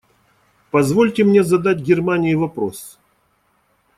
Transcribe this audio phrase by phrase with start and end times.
[0.71, 2.97] Позвольте мне задать Германии вопрос.